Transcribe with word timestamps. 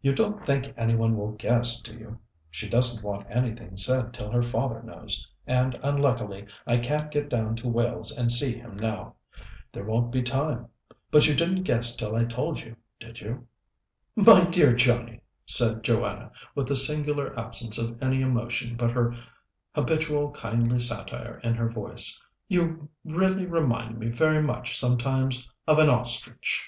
"You 0.00 0.12
don't 0.12 0.44
think 0.44 0.74
any 0.76 0.96
one 0.96 1.16
will 1.16 1.30
guess, 1.34 1.80
do 1.80 1.92
you? 1.94 2.18
She 2.50 2.68
doesn't 2.68 3.06
want 3.06 3.28
anything 3.30 3.76
said 3.76 4.12
till 4.12 4.28
her 4.32 4.42
father 4.42 4.82
knows, 4.82 5.30
and 5.46 5.78
unluckily 5.84 6.46
I 6.66 6.78
can't 6.78 7.12
get 7.12 7.28
down 7.28 7.54
to 7.54 7.68
Wales 7.68 8.10
and 8.10 8.32
see 8.32 8.56
him 8.58 8.74
now. 8.74 9.14
There 9.70 9.84
won't 9.84 10.10
be 10.10 10.20
time. 10.20 10.66
But 11.12 11.28
you 11.28 11.36
didn't 11.36 11.62
guess 11.62 11.94
till 11.94 12.16
I 12.16 12.24
told 12.24 12.60
you, 12.60 12.74
did 12.98 13.20
you?" 13.20 13.46
"My 14.16 14.46
dear 14.46 14.74
Johnnie," 14.74 15.20
said 15.46 15.84
Joanna, 15.84 16.32
with 16.56 16.68
a 16.68 16.74
singular 16.74 17.30
absence 17.38 17.78
of 17.78 18.02
any 18.02 18.20
emotion 18.20 18.76
but 18.76 18.90
her 18.90 19.14
habitual 19.76 20.32
kindly 20.32 20.80
satire 20.80 21.38
in 21.44 21.54
her 21.54 21.68
voice, 21.70 22.20
"you 22.48 22.88
really 23.04 23.46
remind 23.46 23.96
me 24.00 24.08
very 24.08 24.42
much 24.42 24.76
sometimes 24.76 25.48
of 25.68 25.78
an 25.78 25.88
ostrich!" 25.88 26.66